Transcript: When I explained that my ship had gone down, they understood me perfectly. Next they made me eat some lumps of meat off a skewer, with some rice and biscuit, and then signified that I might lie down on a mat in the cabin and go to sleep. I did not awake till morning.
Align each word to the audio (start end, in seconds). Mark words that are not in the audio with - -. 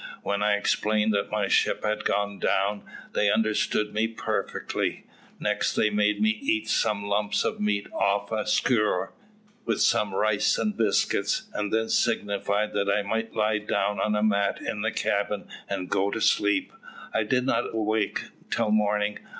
When 0.23 0.41
I 0.41 0.55
explained 0.55 1.13
that 1.13 1.29
my 1.29 1.47
ship 1.47 1.83
had 1.83 2.05
gone 2.05 2.39
down, 2.39 2.81
they 3.13 3.29
understood 3.29 3.93
me 3.93 4.07
perfectly. 4.07 5.05
Next 5.39 5.75
they 5.75 5.91
made 5.91 6.19
me 6.19 6.31
eat 6.41 6.67
some 6.67 7.03
lumps 7.03 7.45
of 7.45 7.59
meat 7.59 7.85
off 7.93 8.31
a 8.31 8.47
skewer, 8.47 9.13
with 9.63 9.79
some 9.79 10.15
rice 10.15 10.57
and 10.57 10.75
biscuit, 10.75 11.41
and 11.53 11.71
then 11.71 11.87
signified 11.89 12.73
that 12.73 12.89
I 12.89 13.03
might 13.03 13.35
lie 13.35 13.59
down 13.59 13.99
on 14.01 14.15
a 14.15 14.23
mat 14.23 14.59
in 14.59 14.81
the 14.81 14.91
cabin 14.91 15.47
and 15.69 15.87
go 15.87 16.09
to 16.09 16.19
sleep. 16.19 16.73
I 17.13 17.21
did 17.21 17.45
not 17.45 17.65
awake 17.71 18.23
till 18.49 18.71
morning. 18.71 19.19